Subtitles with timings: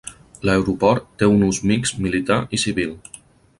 [0.47, 2.99] L'aeroport té un ús mixt militar i civil.